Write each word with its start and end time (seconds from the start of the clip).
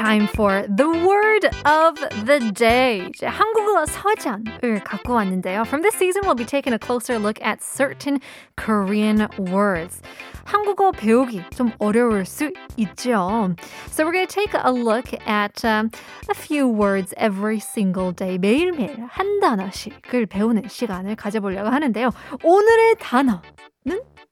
time 0.00 0.26
for 0.28 0.64
the 0.66 0.88
word 0.88 1.44
of 1.66 2.00
the 2.24 2.50
day. 2.52 3.10
한국어 3.22 3.84
서전을 3.84 4.82
갖고 4.82 5.12
왔는데요. 5.12 5.66
From 5.66 5.82
this 5.82 5.94
season, 5.96 6.22
we'll 6.24 6.34
be 6.34 6.46
taking 6.46 6.72
a 6.72 6.78
closer 6.78 7.18
look 7.18 7.38
at 7.42 7.62
certain 7.62 8.18
Korean 8.56 9.28
words. 9.38 10.00
한국어 10.44 10.90
배우기 10.92 11.42
좀 11.54 11.72
어려울 11.78 12.24
수 12.24 12.50
있죠. 12.78 13.54
So 13.90 14.04
we're 14.04 14.12
going 14.12 14.26
to 14.26 14.34
take 14.34 14.54
a 14.54 14.72
look 14.72 15.12
at 15.28 15.62
um, 15.64 15.90
a 16.30 16.34
few 16.34 16.66
words 16.66 17.12
every 17.18 17.58
single 17.58 18.12
day. 18.12 18.38
매일매일 18.38 19.04
한 19.06 19.40
단어씩을 19.40 20.26
배우는 20.26 20.68
시간을 20.68 21.16
가져보려고 21.16 21.68
하는데요. 21.68 22.10
오늘의 22.42 22.96
단어는 23.00 23.42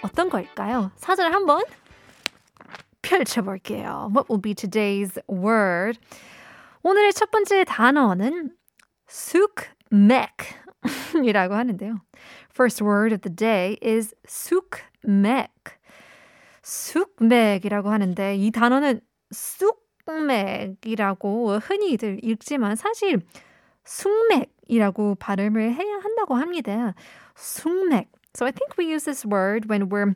어떤 0.02 0.30
걸까요? 0.30 0.92
사전을 0.96 1.34
한번 1.34 1.62
펼쳐볼게요. 3.08 4.12
What 4.14 4.28
will 4.28 4.40
be 4.40 4.54
today's 4.54 5.18
word? 5.28 5.98
오늘의 6.82 7.12
첫 7.14 7.30
번째 7.30 7.64
단어는 7.64 8.50
숙맥이라고 9.06 10.28
하는데요. 11.56 12.02
First 12.50 12.84
word 12.84 13.14
of 13.14 13.22
the 13.22 13.34
day 13.34 13.78
is 13.82 14.14
숙맥. 14.26 15.48
숙맥이라고 16.62 17.88
하는데 17.88 18.36
이 18.36 18.50
단어는 18.50 19.00
쑥맥이라고 19.30 21.56
흔히들 21.58 22.20
읽지만 22.22 22.76
사실 22.76 23.22
숙맥이라고 23.84 25.14
발음을 25.14 25.72
해야 25.72 25.94
한다고 26.02 26.34
합니다. 26.34 26.94
숙맥. 27.34 28.10
So 28.34 28.46
I 28.46 28.52
think 28.52 28.76
we 28.78 28.92
use 28.92 29.06
this 29.06 29.26
word 29.26 29.70
when 29.70 29.88
we're 29.88 30.12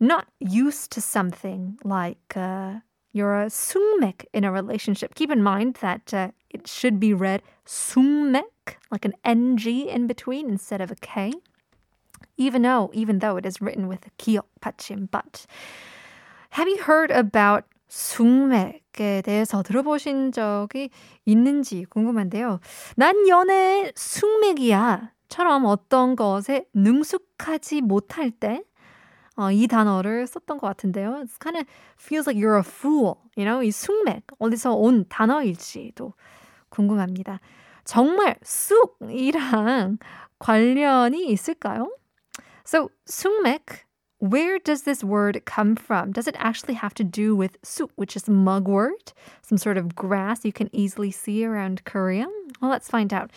not 0.00 0.26
used 0.40 0.90
to 0.92 1.00
something 1.00 1.78
like 1.84 2.36
uh, 2.36 2.80
you're 3.12 3.40
a 3.42 3.46
sungmek 3.46 4.24
in 4.32 4.44
a 4.44 4.50
relationship. 4.52 5.14
Keep 5.14 5.30
in 5.30 5.42
mind 5.42 5.76
that 5.80 6.12
uh, 6.14 6.30
it 6.48 6.66
should 6.66 6.98
be 6.98 7.12
read 7.12 7.42
sungmek, 7.66 8.76
like 8.90 9.04
an 9.04 9.14
ng 9.24 9.58
in 9.66 10.06
between 10.06 10.48
instead 10.48 10.80
of 10.80 10.90
a 10.90 10.96
k. 10.96 11.32
Even 12.36 12.62
though, 12.62 12.90
even 12.94 13.18
though 13.18 13.36
it 13.36 13.44
is 13.44 13.60
written 13.60 13.86
with 13.86 14.06
a 14.06 14.10
kiok 14.18 14.46
pachim, 14.60 15.10
but 15.10 15.46
have 16.50 16.68
you 16.68 16.82
heard 16.82 17.10
about 17.10 17.64
숙맥에 17.90 19.22
대해서 19.22 19.62
들어보신 19.62 20.32
적이 20.32 20.90
있는지 21.26 21.84
궁금한데요. 21.86 22.60
난 22.96 23.28
연애 23.28 23.92
숙맥이야. 23.94 25.12
처럼 25.28 25.64
어떤 25.64 26.16
것에 26.16 26.66
능숙하지 26.74 27.82
못할 27.82 28.30
때 28.30 28.62
어, 29.40 29.50
이 29.50 29.66
단어를 29.66 30.26
썼던 30.26 30.58
것 30.58 30.66
같은데요. 30.66 31.22
It 31.22 31.30
kind 31.40 31.56
of 31.56 31.64
feels 31.98 32.26
like 32.26 32.36
you're 32.36 32.58
a 32.58 32.62
fool. 32.62 33.16
You 33.38 33.46
know, 33.46 33.64
이 33.64 33.70
숙맥 33.70 34.26
어디서 34.38 34.74
온 34.74 35.06
단어일지도 35.08 36.12
궁금합니다. 36.68 37.40
정말 37.84 38.36
쑥이랑 38.42 39.96
관련이 40.38 41.26
있을까요? 41.32 41.90
So 42.66 42.90
숙맥 43.06 43.86
Where 44.22 44.58
does 44.58 44.82
this 44.82 45.02
word 45.02 45.40
come 45.46 45.76
from? 45.76 46.12
Does 46.12 46.28
it 46.28 46.36
actually 46.36 46.74
have 46.74 46.92
to 46.96 47.04
do 47.04 47.34
with 47.34 47.56
soup, 47.64 47.90
which 47.96 48.16
is 48.16 48.28
mugwort, 48.28 49.14
some 49.40 49.56
sort 49.56 49.78
of 49.78 49.96
grass 49.96 50.44
you 50.44 50.52
can 50.52 50.68
easily 50.76 51.10
see 51.10 51.46
around 51.46 51.86
Korea? 51.86 52.28
Well, 52.60 52.70
let's 52.70 52.90
find 52.90 53.14
out. 53.14 53.30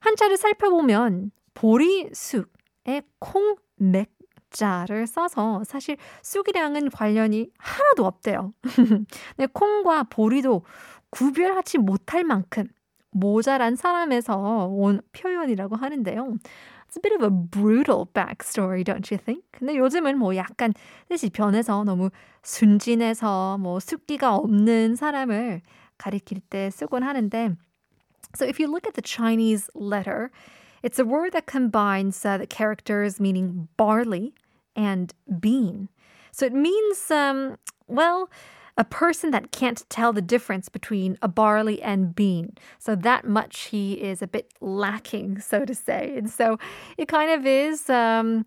한자를 0.00 0.38
살펴보면 0.38 1.30
보리쑥에 1.52 3.02
콩맥 3.20 4.08
자를 4.54 5.06
써서 5.06 5.62
사실 5.64 5.98
쑥이랑은 6.22 6.88
관련이 6.88 7.50
하나도 7.58 8.06
없대요. 8.06 8.54
네, 9.36 9.46
콩과 9.52 10.04
보리도 10.04 10.62
구별하지 11.10 11.78
못할 11.78 12.24
만큼 12.24 12.66
모자란 13.10 13.76
사람에서 13.76 14.66
온 14.66 15.00
표현이라고 15.12 15.76
하는데요. 15.76 16.36
It's 16.88 16.96
a 16.96 17.02
bit 17.02 17.14
of 17.14 17.24
a 17.24 17.30
brutal 17.30 18.06
backstory, 18.06 18.84
don't 18.84 19.10
you 19.10 19.18
think? 19.18 19.44
근데 19.50 19.76
요즘은 19.76 20.16
뭐 20.16 20.36
약간 20.36 20.72
뜻이 21.08 21.30
변해서 21.30 21.84
너무 21.84 22.10
순진해서 22.42 23.58
뭐 23.58 23.80
숫기가 23.80 24.36
없는 24.36 24.94
사람을 24.94 25.62
가리킬 25.98 26.40
때 26.48 26.70
쓰곤 26.70 27.02
하는데 27.02 27.56
So 28.36 28.46
if 28.46 28.58
you 28.58 28.68
look 28.68 28.86
at 28.86 28.94
the 28.94 29.02
Chinese 29.02 29.70
letter, 29.74 30.30
it's 30.82 30.98
a 30.98 31.04
word 31.04 31.32
that 31.32 31.46
combines 31.46 32.24
uh, 32.24 32.38
the 32.38 32.46
characters 32.46 33.20
meaning 33.20 33.68
barley 33.76 34.34
and 34.76 35.12
bean. 35.40 35.88
So 36.32 36.46
it 36.46 36.52
means, 36.52 37.10
um, 37.10 37.56
well, 37.86 38.28
a 38.76 38.84
person 38.84 39.30
that 39.30 39.52
can't 39.52 39.88
tell 39.88 40.12
the 40.12 40.22
difference 40.22 40.68
between 40.68 41.16
a 41.22 41.28
barley 41.28 41.80
and 41.80 42.14
bean. 42.14 42.56
So 42.78 42.96
that 42.96 43.24
much 43.24 43.66
he 43.66 43.94
is 43.94 44.20
a 44.20 44.26
bit 44.26 44.52
lacking, 44.60 45.40
so 45.50 45.64
to 45.64 45.74
say. 45.74 46.14
And 46.16 46.30
so 46.30 46.58
it 46.98 47.08
kind 47.08 47.30
of 47.30 47.46
is 47.46 47.88
um, 47.88 48.46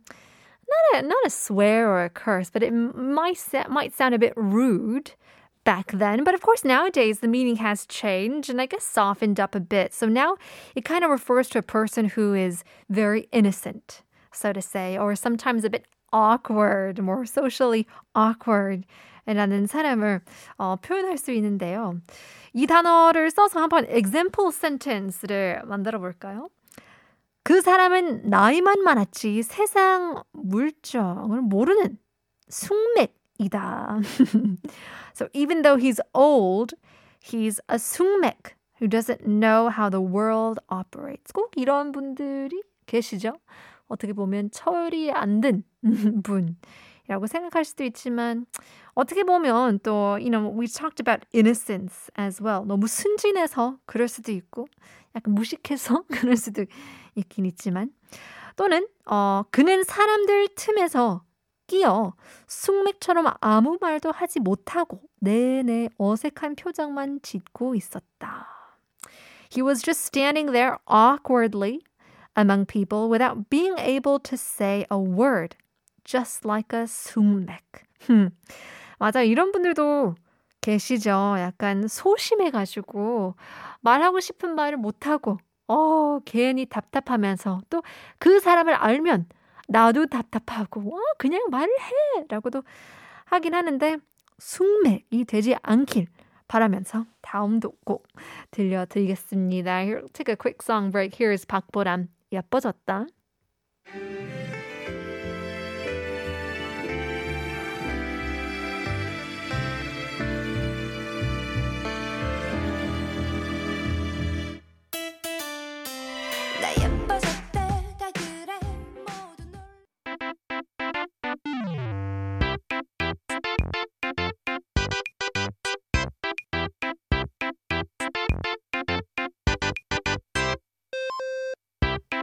not 0.94 1.04
a 1.04 1.08
not 1.08 1.26
a 1.26 1.30
swear 1.30 1.90
or 1.90 2.04
a 2.04 2.10
curse, 2.10 2.50
but 2.50 2.64
it 2.64 2.72
might 2.72 3.40
might 3.70 3.94
sound 3.96 4.16
a 4.16 4.20
bit 4.20 4.34
rude 4.36 5.12
back 5.64 5.92
then. 5.92 6.24
But 6.24 6.34
of 6.34 6.42
course, 6.42 6.64
nowadays 6.64 7.20
the 7.20 7.28
meaning 7.28 7.58
has 7.58 7.86
changed 7.86 8.50
and 8.50 8.62
I 8.62 8.66
guess 8.66 8.84
softened 8.84 9.40
up 9.40 9.56
a 9.56 9.60
bit. 9.60 9.94
So 9.94 10.08
now 10.08 10.38
it 10.76 10.86
kind 10.86 11.04
of 11.04 11.10
refers 11.10 11.50
to 11.50 11.60
a 11.60 11.64
person 11.64 12.06
who 12.06 12.34
is 12.34 12.64
very 12.90 13.28
innocent, 13.32 14.02
so 14.32 14.54
to 14.54 14.62
say, 14.62 14.98
or 14.98 15.16
sometimes 15.16 15.64
a 15.64 15.70
bit 15.70 15.86
awkward, 16.12 17.02
more 17.02 17.24
socially 17.26 17.86
awkward. 18.16 18.86
라는 19.26 19.68
사람을 19.68 20.22
어, 20.58 20.78
표현할 20.78 21.18
수 21.18 21.32
있는데요. 21.32 22.00
이 22.54 22.66
단어를 22.66 23.30
써서 23.30 23.60
한번 23.60 23.86
example 23.90 24.50
sentence를 24.50 25.64
만들어 25.66 26.00
볼까요? 26.00 26.50
그 27.44 27.62
사람은 27.62 28.30
나이만 28.30 28.84
많았지 28.84 29.44
세상 29.44 30.22
물정을 30.32 31.42
모르는 31.42 31.98
숙맥이다. 32.50 34.00
so 35.14 35.28
even 35.34 35.62
though 35.62 35.78
he's 35.78 36.00
old, 36.14 36.76
he's 37.22 37.60
a 37.70 37.76
숙맥 37.78 38.56
who 38.80 38.88
doesn't 38.88 39.26
know 39.26 39.70
how 39.70 39.90
the 39.90 40.02
world 40.02 40.60
operates. 40.70 41.32
꼭 41.34 41.52
이런 41.56 41.92
분들이 41.92 42.62
계시죠? 42.86 43.34
어떻게 43.88 44.14
보면 44.14 44.52
철이 44.52 45.12
안 45.12 45.42
든 45.42 45.64
분이라고 46.24 47.28
생각할 47.28 47.66
수도 47.66 47.84
있지만 47.84 48.46
어떻게 48.94 49.24
보면 49.24 49.80
또 49.84 50.18
you 50.20 50.30
know 50.30 50.50
we 50.60 50.68
talked 50.68 51.02
about 51.02 51.26
innocence 51.34 52.10
as 52.20 52.42
well. 52.44 52.66
너무 52.66 52.88
순진해서 52.88 53.78
그럴 53.86 54.08
수도 54.08 54.32
있고 54.32 54.68
약간 55.16 55.34
무식해서 55.36 56.04
그럴 56.12 56.36
수도 56.38 56.66
있긴 57.16 57.46
있지만 57.46 57.92
또는 58.56 58.88
어 59.06 59.44
그는 59.52 59.84
사람들 59.84 60.50
틈에서 60.56 61.24
끼어 61.68 62.14
숙맥처럼 62.48 63.28
아무 63.42 63.78
말도 63.82 64.12
하지 64.12 64.40
못하고 64.40 65.02
내내 65.20 65.90
어색한 65.98 66.56
표정만 66.56 67.20
짓고 67.22 67.76
있었다. 67.76 68.48
He 69.52 69.62
was 69.62 69.82
just 69.84 70.04
standing 70.06 70.52
there 70.52 70.78
awkwardly 70.90 71.82
among 72.38 72.66
people 72.68 73.10
without 73.10 73.50
being 73.50 73.76
able 73.80 74.20
to 74.20 74.38
say 74.38 74.86
a 74.92 74.98
word, 74.98 75.56
just 76.06 76.46
like 76.48 76.72
a 76.74 76.84
숙맥. 76.88 77.64
맞아, 79.00 79.24
이런 79.24 79.52
분들도 79.52 80.16
계시죠. 80.62 81.36
약간 81.40 81.88
소심해가지고 81.88 83.36
말하고 83.82 84.20
싶은 84.20 84.56
말을 84.56 84.78
못하고, 84.78 85.40
어, 85.68 86.20
괜히 86.26 86.66
답답하면서 86.66 87.62
또 87.70 87.82
그 88.20 88.40
사람을 88.40 88.74
알면 88.74 89.28
나도 89.68 90.06
답답하고, 90.08 90.82
어, 90.96 91.00
그냥 91.18 91.44
말을 91.50 91.70
해! 91.70 92.26
라고도 92.30 92.64
하긴 93.26 93.54
하는데, 93.54 93.98
숙맥이 94.40 95.26
되지 95.26 95.56
않길 95.64 96.08
바라면서 96.48 97.06
다음도 97.22 97.74
꼭 97.84 98.08
들려드리겠습니다. 98.52 99.80
Here, 99.82 100.02
take 100.14 100.32
a 100.32 100.36
quick 100.38 100.60
song 100.64 100.92
break. 100.92 101.18
Here 101.20 101.34
is 101.34 101.46
박보람. 101.46 102.08
예뻐졌다. 102.32 103.06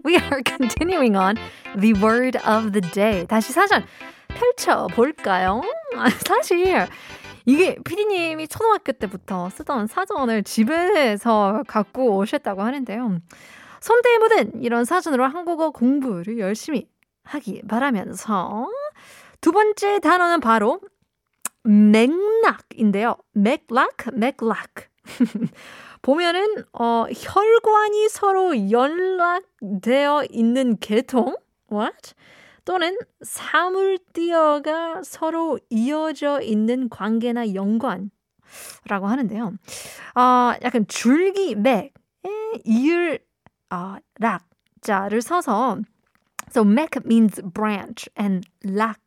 We 0.05 0.17
are 0.17 0.43
continuing 0.45 1.17
on 1.17 1.37
the 1.79 1.95
word 1.95 2.37
of 2.47 2.73
the 2.73 2.81
day. 2.93 3.27
다시 3.27 3.53
사전 3.53 3.85
펼쳐 4.29 4.87
볼까요? 4.89 5.63
사실 6.27 6.87
이게 7.47 7.77
피디님이 7.85 8.49
초등학교 8.49 8.93
때부터 8.93 9.51
쓰던 9.51 9.87
사전을 9.87 10.45
집에서 10.45 11.63
갖고 11.67 12.17
오셨다고 12.17 12.63
하는데요. 12.63 13.19
손대에 13.81 14.19
묻은 14.19 14.63
이런 14.63 14.85
사전으로 14.85 15.25
한국어 15.27 15.71
공부를 15.71 16.39
열심히 16.39 16.89
하기 17.25 17.63
바라면서 17.69 18.69
두 19.41 19.53
번째 19.53 20.01
단어는 20.01 20.41
바로 20.41 20.81
맥락인데요. 21.65 23.17
맥락, 23.33 23.91
맥락. 24.15 24.71
보면은 26.05 26.65
어 26.75 27.07
혈관이 27.09 28.11
서로 28.11 28.71
연락되어 28.71 30.27
있는 30.31 30.77
계통 30.79 31.35
what 31.73 32.13
또는 32.67 32.99
사물띠어가 33.23 35.03
서로 35.03 35.59
이어져 35.71 36.43
있는 36.43 36.91
관계나 36.91 37.55
연관라고 37.55 38.11
하는데요. 38.91 39.55
어, 40.15 40.53
약간 40.63 40.87
줄기 40.89 41.55
맥에 41.55 41.91
이을 42.65 43.19
어, 43.71 43.97
락자를 44.19 45.23
써서 45.23 45.79
so 46.51 46.65
mek 46.65 47.01
means 47.05 47.41
branch 47.55 48.11
and 48.21 48.47
lak 48.63 49.01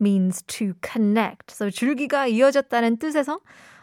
means 0.00 0.44
to 0.44 0.74
connect. 0.80 1.50
So 1.50 1.70
줄기가 1.70 2.28
이어졌다는 2.28 2.98
뜻에서 2.98 3.40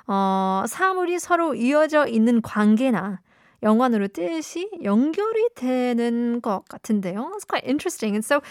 어, 0.07 0.63
사물이 0.67 1.19
서로 1.19 1.53
이어져 1.55 2.05
있는 2.07 2.41
관계나 2.41 3.19
연관으로 3.63 4.07
뜻이 4.09 4.69
연결이 4.83 5.50
되는 5.55 6.41
것 6.41 6.63
같은데요. 6.67 7.31
It's 7.35 7.45
quite 7.45 7.65
interesting. 7.65 8.15
And 8.15 8.23
so 8.25 8.41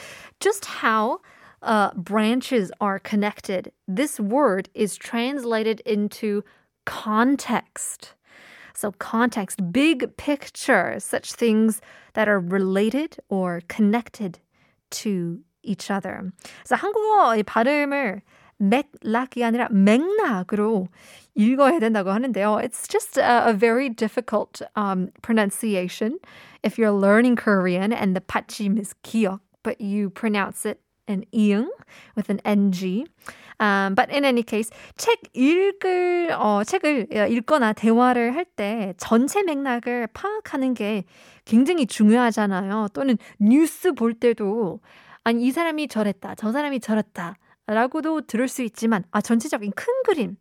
just 0.41 0.65
how 0.65 1.21
uh, 1.63 1.91
branches 1.95 2.73
are 2.81 2.99
connected, 2.99 3.71
this 3.87 4.19
word 4.19 4.69
is 4.75 4.97
translated 4.97 5.81
into 5.85 6.43
context. 6.87 8.15
So 8.75 8.93
context, 8.93 9.71
big 9.71 10.17
picture, 10.17 10.99
such 10.99 11.35
things 11.35 11.81
that 12.15 12.29
are 12.29 12.41
related 12.41 13.19
or 13.29 13.61
connected 13.69 14.41
to 15.03 15.41
each 15.63 15.91
other. 15.91 16.33
그래서 16.65 16.77
한국어 16.77 17.37
발음을 17.45 18.23
맥락이 18.63 19.45
아니라 19.45 19.69
맥락으로 19.71 20.89
읽어야 21.35 21.79
된다고 21.79 22.11
하는데요. 22.11 22.61
It's 22.63 22.87
just 22.89 23.19
a, 23.19 23.49
a 23.49 23.53
very 23.53 23.89
difficult 23.89 24.63
um, 24.77 25.11
pronunciation 25.23 26.19
if 26.63 26.79
you're 26.79 26.93
learning 26.93 27.37
Korean 27.37 27.93
and 27.93 28.15
the 28.15 28.21
받침 28.21 28.79
is 28.79 28.95
기억, 29.03 29.41
but 29.63 29.81
you 29.81 30.11
pronounce 30.11 30.65
it 30.65 30.81
an 31.09 31.25
이응 31.33 31.67
with 32.17 32.31
an 32.31 32.41
ng. 32.45 33.07
Um, 33.61 33.95
but 33.95 34.11
in 34.11 34.25
any 34.25 34.43
case, 34.43 34.71
책 34.97 35.21
읽을 35.35 36.31
어, 36.33 36.65
책을 36.65 37.09
읽거나 37.31 37.73
대화를 37.73 38.35
할 38.35 38.45
때 38.45 38.93
전체 38.99 39.43
맥락을 39.43 40.09
파악하는 40.09 40.75
게 40.75 41.05
굉장히 41.45 41.87
중요하잖아요. 41.87 42.89
또는 42.93 43.19
뉴스 43.39 43.93
볼 43.93 44.15
때도 44.15 44.81
아니 45.25 45.47
이 45.47 45.53
사람이 45.53 45.89
저랬다, 45.89 46.35
저 46.35 46.53
사람이 46.53 46.81
저랬다. 46.81 47.37
라고도 47.67 48.23
들을 48.23 48.49
수 48.49 48.63
있지만, 48.63 49.05
아, 49.11 49.21
전체적인 49.21 49.73
큰 49.75 49.87
그림은 50.05 50.37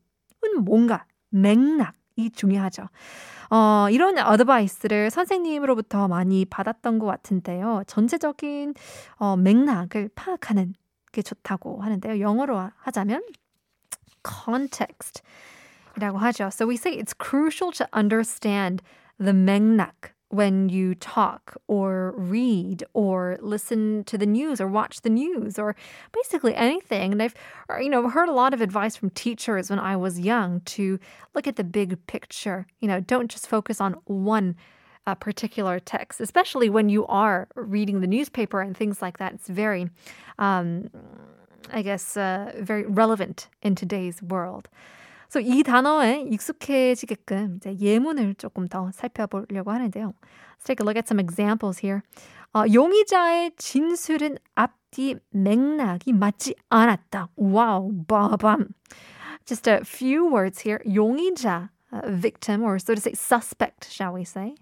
뭔가, 0.63 1.06
맥락이 1.29 2.31
중요하죠. 2.35 2.88
어, 3.50 3.89
이런 3.89 4.18
어드바이스를 4.18 5.09
선생님으로부터 5.09 6.07
많이 6.07 6.45
받았던 6.45 7.00
것 7.00 7.06
같은데요. 7.06 7.83
전체적인 7.85 8.73
어, 9.18 9.35
맥락을 9.35 10.09
파악하는 10.15 10.73
게 11.12 11.21
좋다고 11.21 11.81
하는데요. 11.81 12.21
영어로 12.21 12.69
하자면 12.77 13.23
context 14.25 15.21
이라고 15.97 16.18
하죠. 16.18 16.45
So 16.45 16.68
we 16.68 16.75
say 16.75 16.97
it's 16.97 17.13
crucial 17.13 17.73
to 17.73 17.85
understand 17.94 18.81
the 19.19 19.33
맥락 19.33 20.10
when 20.31 20.69
you 20.69 20.95
talk 20.95 21.57
or 21.68 22.13
read 22.16 22.83
or 22.94 23.38
listen 23.42 24.04
to 24.06 24.18
the 24.18 24.25
news 24.25 24.62
or 24.62 24.68
watch 24.68 25.01
the 25.01 25.10
news 25.10 25.60
or 25.60 25.75
basically 26.13 26.56
anything. 26.56 27.12
And 27.12 27.22
I've, 27.22 27.36
you 27.81 27.89
know, 27.89 28.10
heard 28.10 28.30
a 28.30 28.33
lot 28.33 28.54
of 28.54 28.62
advice 28.62 28.95
from 28.95 29.10
teachers 29.10 29.69
when 29.69 29.80
I 29.80 29.98
was 29.98 30.19
young 30.19 30.62
to 30.62 31.00
look 31.36 31.48
at 31.48 31.57
the 31.57 31.63
big 31.63 32.06
picture. 32.07 32.66
You 32.80 32.88
know, 32.88 33.01
don't 33.01 33.30
just 33.30 33.48
focus 33.48 33.81
on 33.81 33.94
one 34.06 34.56
uh, 35.06 35.16
particular 35.16 35.80
text, 35.80 36.22
especially 36.22 36.69
when 36.69 36.88
you 36.88 37.06
are 37.07 37.48
reading 37.56 38.00
the 38.00 38.07
newspaper 38.07 38.62
and 38.62 38.75
things 38.75 39.01
like 39.01 39.18
that. 39.18 39.33
It's 39.33 39.50
very, 39.50 39.89
um, 40.39 40.89
I 41.72 41.81
guess, 41.81 42.16
uh, 42.16 42.54
very 42.57 42.86
relevant 42.86 43.50
in 43.62 43.75
today's 43.75 44.22
world. 44.22 44.69
그래서 45.31 45.48
이 45.48 45.63
단어에 45.63 46.25
익숙해지게끔 46.30 47.56
이제 47.56 47.78
예문을 47.80 48.36
조금 48.36 48.68
더 48.68 48.92
살펴보려고 48.92 49.72
하는데요. 49.72 50.13
Let's 50.57 50.66
take 50.66 50.83
a 50.83 50.86
look 50.86 50.98
at 50.98 51.07
some 51.07 51.22
examples 51.22 51.80
here. 51.80 52.01
어, 52.54 52.66
용의자의 52.72 53.51
진술은 53.56 54.38
앞뒤 54.56 55.16
맥락이 55.30 56.12
맞지 56.12 56.56
않았다. 56.69 57.30
Wow, 57.38 58.04
바밤. 58.07 58.74
Just 59.45 59.69
a 59.69 59.80
few 59.86 60.28
words 60.28 60.68
here. 60.68 60.83
용의자, 60.86 61.69
uh, 61.94 62.12
victim, 62.12 62.62
or 62.62 62.78
so 62.78 62.94
to 62.94 63.00
say, 63.00 63.13
suspect, 63.13 63.88
shall 63.89 64.13
we 64.13 64.25
say. 64.25 64.56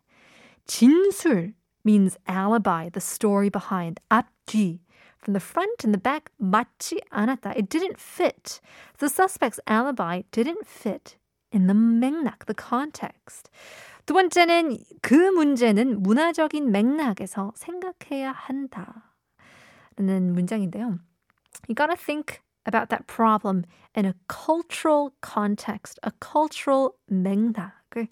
진술 0.67 1.53
means 1.83 2.15
alibi, 2.27 2.89
the 2.89 3.01
story 3.01 3.49
behind. 3.49 3.99
앞뒤 4.11 4.81
from 5.18 5.32
the 5.32 5.40
front 5.40 5.84
and 5.84 5.94
the 5.94 6.00
back 6.00 6.30
맞지 6.38 7.00
않았다. 7.10 7.56
It 7.56 7.68
didn't 7.68 7.98
fit. 7.98 8.60
The 8.98 9.08
suspect's 9.08 9.60
alibi 9.66 10.22
didn't 10.30 10.66
fit 10.66 11.16
in 11.50 11.66
the 11.66 11.74
맥락, 11.74 12.46
the 12.46 12.54
context. 12.54 13.50
두 14.06 14.12
번째는 14.12 14.76
그 15.00 15.14
문제는 15.14 16.02
문화적인 16.02 16.70
맥락에서 16.70 17.52
생각해야 17.56 18.32
한다. 18.32 19.14
라는 19.96 20.34
문장인데요. 20.34 20.98
You 21.68 21.74
gotta 21.74 21.96
think 21.96 22.42
about 22.66 22.90
that 22.90 23.06
problem 23.06 23.64
in 23.94 24.04
a 24.04 24.14
cultural 24.28 25.12
context, 25.22 25.98
a 26.02 26.12
cultural 26.20 26.92
맥락을 27.10 28.08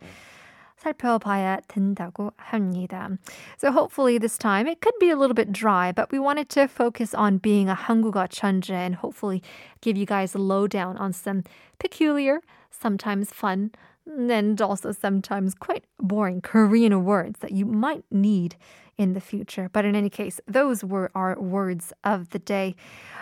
살펴봐야 0.87 1.61
된다고 1.69 2.33
합니다. 2.37 3.17
So 3.57 3.71
hopefully 3.71 4.19
this 4.19 4.37
time 4.37 4.67
it 4.67 4.81
could 4.81 4.99
be 4.99 5.11
a 5.11 5.17
little 5.17 5.35
bit 5.35 5.53
dry, 5.53 5.93
but 5.93 6.11
we 6.11 6.19
wanted 6.19 6.49
to 6.51 6.67
focus 6.67 7.15
on 7.15 7.39
being 7.39 7.69
a 7.69 7.75
한국어 7.75 8.29
천재 8.29 8.87
and 8.87 8.97
hopefully 8.97 9.43
give 9.81 9.97
you 9.97 10.07
guys 10.07 10.35
a 10.35 10.39
lowdown 10.39 10.97
on 10.97 11.13
some 11.13 11.45
peculiar, 11.79 12.41
sometimes 12.71 13.31
fun, 13.31 13.71
and 14.07 14.61
also 14.61 14.91
sometimes 14.91 15.55
quite 15.55 15.85
boring 16.01 16.41
Korean 16.41 17.05
words 17.05 17.39
that 17.41 17.53
you 17.53 17.65
might 17.65 18.05
need 18.11 18.57
in 18.99 19.15
the 19.15 19.21
future. 19.21 19.71
But 19.73 19.85
in 19.85 19.95
any 19.95 20.11
case, 20.11 20.41
those 20.47 20.85
were 20.85 21.11
our 21.15 21.39
words 21.39 21.93
of 22.03 22.31
the 22.31 22.39
day. 22.39 22.75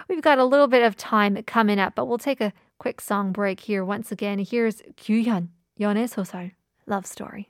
We've 0.09 0.23
got 0.23 0.38
a 0.38 0.45
little 0.45 0.66
bit 0.66 0.83
of 0.83 0.97
time 0.97 1.40
coming 1.47 1.78
up, 1.78 1.95
but 1.95 2.07
we'll 2.07 2.19
take 2.19 2.40
a 2.40 2.52
quick 2.78 3.00
song 3.00 3.30
break 3.30 3.61
here. 3.61 3.85
Once 3.85 4.11
again, 4.11 4.38
here's 4.38 4.83
규현, 4.97 5.49
연애 5.78 6.09
소설. 6.09 6.52
love 6.90 7.07
story. 7.07 7.49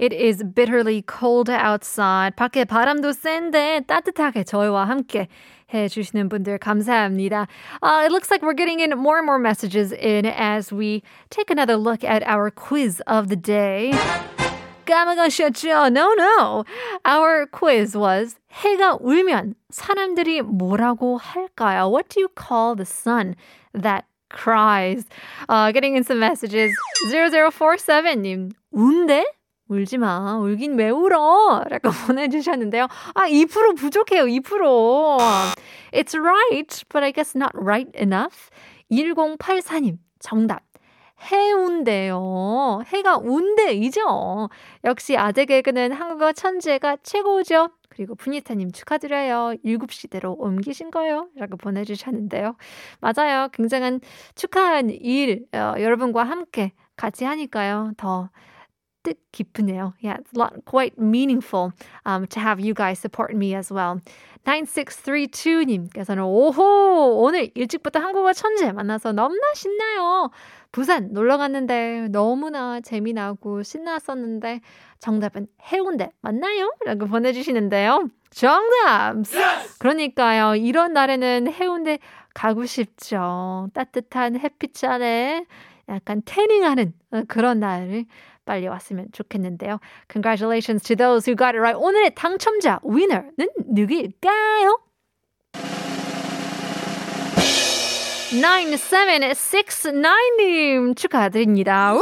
It 0.00 0.12
is 0.12 0.42
bitterly 0.42 1.02
cold 1.06 1.50
outside. 1.50 2.36
밖에 2.36 2.64
바람도 2.64 3.12
센데 3.12 3.82
따뜻하게 3.86 4.44
저희와 4.44 4.84
함께 4.84 5.28
해주시는 5.72 6.28
분들 6.28 6.58
감사합니다. 6.58 7.48
Uh, 7.82 8.04
it 8.04 8.12
looks 8.12 8.30
like 8.30 8.42
we're 8.42 8.54
getting 8.54 8.80
in 8.80 8.90
more 8.96 9.18
and 9.18 9.26
more 9.26 9.38
messages 9.38 9.92
in 9.92 10.26
as 10.26 10.72
we 10.72 11.02
take 11.30 11.50
another 11.50 11.76
look 11.76 12.04
at 12.04 12.22
our 12.26 12.50
quiz 12.50 13.00
of 13.06 13.28
the 13.28 13.36
day. 13.36 13.92
까먹으셨죠? 14.86 15.90
No, 15.90 16.14
no. 16.14 16.64
Our 17.04 17.46
quiz 17.46 17.96
was 17.96 18.36
해가 18.52 18.98
울면 19.00 19.54
사람들이 19.70 20.42
뭐라고 20.42 21.18
할까요? 21.18 21.90
What 21.90 22.08
do 22.08 22.20
you 22.20 22.28
call 22.28 22.76
the 22.76 22.86
sun 22.86 23.34
that 23.74 24.04
cries? 24.30 25.04
Uh, 25.48 25.72
getting 25.72 25.96
in 25.96 26.04
some 26.04 26.20
messages. 26.20 26.72
0047님, 27.10 28.52
운대? 28.72 29.24
울지 29.71 29.97
마. 29.97 30.37
울긴 30.37 30.77
왜 30.77 30.89
울어? 30.89 31.63
라고 31.69 31.89
보내주셨는데요. 32.07 32.87
아, 33.15 33.27
2% 33.29 33.77
부족해요, 33.77 34.25
2%. 34.25 35.17
It's 35.93 36.13
right, 36.13 36.85
but 36.89 37.03
I 37.03 37.11
guess 37.13 37.37
not 37.37 37.51
right 37.55 37.89
enough. 37.97 38.49
1084님, 38.91 39.97
정답. 40.19 40.63
해운대요. 41.21 42.81
해가 42.87 43.19
운대이죠. 43.19 44.49
역시 44.83 45.15
아재 45.15 45.45
개그는 45.45 45.91
한국어 45.93 46.33
천재가 46.33 46.97
최고죠. 47.03 47.69
그리고 47.89 48.15
푸니타님 48.15 48.71
축하드려요. 48.71 49.53
7시대로 49.63 50.35
옮기신 50.37 50.91
거요. 50.91 51.27
라고 51.35 51.57
보내주셨는데요. 51.57 52.55
맞아요. 52.99 53.49
굉장한 53.53 54.01
축하한 54.35 54.89
일, 54.89 55.45
어, 55.53 55.75
여러분과 55.79 56.23
함께 56.23 56.73
같이 56.95 57.23
하니까요. 57.23 57.91
더 57.97 58.29
뜻깊으네요. 59.03 59.93
Yeah, 60.01 60.17
it's 60.17 60.33
a 60.35 60.39
lot, 60.39 60.53
quite 60.65 60.97
meaningful 60.97 61.73
um, 62.05 62.27
to 62.27 62.39
have 62.39 62.59
you 62.59 62.73
guys 62.73 62.99
support 62.99 63.35
me 63.35 63.55
as 63.55 63.71
well. 63.71 63.99
9632님께서는 64.45 66.23
오호 66.25 67.21
오늘 67.21 67.51
일찍부터 67.53 67.99
한국어 67.99 68.33
천재 68.33 68.71
만나서 68.71 69.11
너무나 69.11 69.41
신나요. 69.55 70.31
부산 70.71 71.11
놀러 71.11 71.37
갔는데 71.37 72.07
너무나 72.11 72.79
재미나고 72.79 73.61
신났었는데 73.61 74.61
정답은 74.99 75.47
해운대 75.71 76.11
맞나요? 76.21 76.73
라고 76.85 77.07
보내주시는데요. 77.07 78.07
정답! 78.29 79.17
Yes! 79.17 79.77
그러니까요. 79.79 80.55
이런 80.55 80.93
날에는 80.93 81.51
해운대 81.51 81.99
가고 82.33 82.65
싶죠. 82.65 83.67
따뜻한 83.73 84.39
햇빛 84.39 84.83
아래 84.85 85.45
약간 85.89 86.21
태닝하는 86.23 86.93
그런 87.27 87.59
날을 87.59 88.05
빨리 88.45 88.67
왔으면 88.67 89.07
좋겠는데요. 89.11 89.79
Congratulations 90.11 90.83
to 90.83 90.95
those 90.95 91.25
who 91.25 91.35
got 91.35 91.55
it 91.55 91.59
right. 91.59 91.77
오늘의 91.77 92.15
당첨자 92.15 92.79
위너는 92.83 93.49
누구일까요? 93.69 94.79
9769님 98.31 100.95
축하드립니다. 100.95 101.93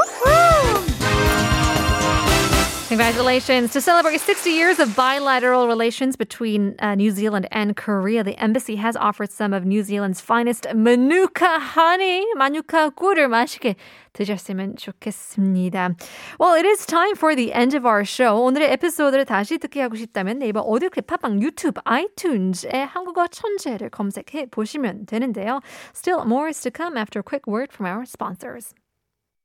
Congratulations. 2.88 3.72
To 3.72 3.80
celebrate 3.80 4.20
60 4.20 4.50
years 4.50 4.78
of 4.78 4.94
bilateral 4.94 5.66
relations 5.66 6.16
between 6.16 6.76
uh, 6.78 6.94
New 6.94 7.10
Zealand 7.10 7.48
and 7.50 7.74
Korea, 7.74 8.22
the 8.22 8.36
embassy 8.38 8.76
has 8.76 8.94
offered 8.94 9.32
some 9.32 9.52
of 9.54 9.64
New 9.64 9.82
Zealand's 9.82 10.20
finest 10.20 10.66
manuka 10.74 11.58
honey, 11.58 12.24
마누카 12.36 12.90
꿀을 12.90 13.28
마시게 13.28 13.76
드셨으면 14.12 14.76
좋겠습니다. 14.76 15.96
Well, 16.38 16.54
it 16.54 16.66
is 16.66 16.84
time 16.86 17.16
for 17.16 17.34
the 17.34 17.52
end 17.52 17.74
of 17.74 17.86
our 17.86 18.04
show. 18.04 18.38
오늘의 18.44 18.72
에피소드를 18.74 19.24
다시 19.24 19.58
듣기 19.58 19.80
하고 19.80 19.96
싶다면 19.96 20.38
네이버 20.38 20.60
오디오 20.60 20.90
클립 20.90 21.06
팟빵 21.06 21.40
유튜브 21.42 21.80
아이튠즈에 21.80 22.86
한국어 22.86 23.26
천재를 23.26 23.88
검색해 23.90 24.50
보시면 24.50 25.06
되는데요. 25.06 25.60
Still 25.94 26.22
more 26.26 26.48
is 26.48 26.60
to 26.60 26.70
come 26.70 26.96
after 26.96 27.18
a 27.18 27.24
quick 27.24 27.46
word 27.48 27.72
from 27.72 27.90
our 27.90 28.04
sponsors. 28.04 28.74